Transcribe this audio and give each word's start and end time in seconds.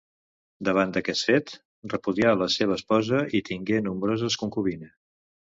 Davant 0.69 0.95
d'aquest 0.95 1.27
fet 1.27 1.53
repudià 1.93 2.31
la 2.39 2.47
seva 2.55 2.79
esposa 2.81 3.21
i 3.41 3.43
tingué 3.51 3.83
nombroses 3.91 4.41
concubines. 4.47 4.99